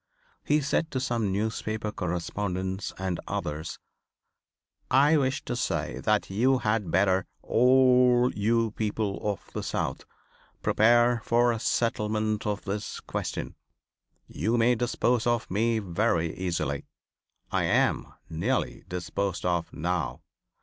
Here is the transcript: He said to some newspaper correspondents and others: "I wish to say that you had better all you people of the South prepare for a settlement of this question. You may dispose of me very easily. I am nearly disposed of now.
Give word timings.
He 0.43 0.61
said 0.61 0.89
to 0.89 0.99
some 0.99 1.31
newspaper 1.31 1.91
correspondents 1.91 2.91
and 2.97 3.19
others: 3.27 3.77
"I 4.89 5.15
wish 5.15 5.45
to 5.45 5.55
say 5.55 5.99
that 5.99 6.27
you 6.31 6.57
had 6.57 6.89
better 6.89 7.27
all 7.43 8.31
you 8.33 8.71
people 8.71 9.19
of 9.21 9.51
the 9.53 9.61
South 9.61 10.05
prepare 10.63 11.21
for 11.23 11.51
a 11.51 11.59
settlement 11.59 12.47
of 12.47 12.63
this 12.63 12.99
question. 12.99 13.53
You 14.27 14.57
may 14.57 14.73
dispose 14.73 15.27
of 15.27 15.51
me 15.51 15.77
very 15.77 16.35
easily. 16.35 16.87
I 17.51 17.65
am 17.65 18.11
nearly 18.27 18.83
disposed 18.87 19.45
of 19.45 19.71
now. 19.71 20.23